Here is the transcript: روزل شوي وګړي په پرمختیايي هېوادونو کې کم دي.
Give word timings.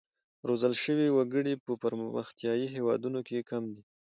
روزل 0.47 0.73
شوي 0.83 1.07
وګړي 1.13 1.53
په 1.65 1.71
پرمختیايي 1.81 2.67
هېوادونو 2.75 3.19
کې 3.27 3.47
کم 3.49 3.63
دي. 3.73 3.81